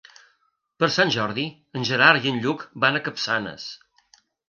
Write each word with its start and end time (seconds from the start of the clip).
Per 0.83 0.89
Sant 0.95 1.13
Jordi 1.17 1.45
en 1.81 1.87
Gerard 1.91 2.27
i 2.29 2.35
en 2.35 2.43
Lluc 2.47 2.67
van 2.87 3.01
a 3.03 3.07
Capçanes. 3.11 3.73